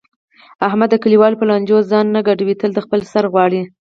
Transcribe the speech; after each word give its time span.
احمد 0.67 0.89
د 0.91 0.95
کلیوالو 1.03 1.39
په 1.39 1.45
لانجو 1.49 1.77
کې 1.81 1.87
ځان 1.91 2.05
نه 2.15 2.21
ګډوي 2.27 2.55
تل 2.61 2.71
د 2.75 2.79
خپل 2.85 2.99
سر 3.11 3.23
غواړي. 3.33 3.61